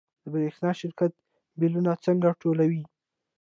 د 0.21 0.23
برښنا 0.33 0.71
شرکت 0.81 1.11
بیلونه 1.59 1.91
څنګه 2.05 2.29
ټولوي؟ 2.41 2.83